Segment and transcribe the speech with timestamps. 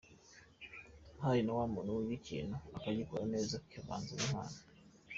[1.23, 4.57] Hari na wa muntu wiga ikintu akagikora neza hivanzemo n’impano.